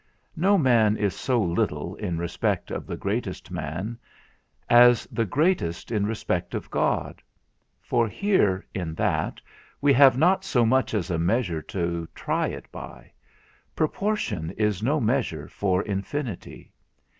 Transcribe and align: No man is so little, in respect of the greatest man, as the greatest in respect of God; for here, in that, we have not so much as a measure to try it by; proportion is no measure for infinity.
No 0.35 0.57
man 0.57 0.97
is 0.97 1.13
so 1.15 1.39
little, 1.39 1.93
in 1.97 2.17
respect 2.17 2.71
of 2.71 2.87
the 2.87 2.97
greatest 2.97 3.51
man, 3.51 3.99
as 4.67 5.05
the 5.11 5.25
greatest 5.25 5.91
in 5.91 6.07
respect 6.07 6.55
of 6.55 6.71
God; 6.71 7.21
for 7.83 8.07
here, 8.07 8.65
in 8.73 8.95
that, 8.95 9.39
we 9.79 9.93
have 9.93 10.17
not 10.17 10.43
so 10.43 10.65
much 10.65 10.95
as 10.95 11.11
a 11.11 11.19
measure 11.19 11.61
to 11.77 12.07
try 12.15 12.47
it 12.47 12.65
by; 12.71 13.11
proportion 13.75 14.49
is 14.57 14.81
no 14.81 14.99
measure 14.99 15.47
for 15.47 15.83
infinity. 15.83 16.71